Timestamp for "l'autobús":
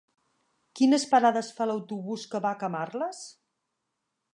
1.73-2.27